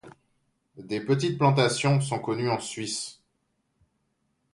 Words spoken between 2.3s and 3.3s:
en Suisse.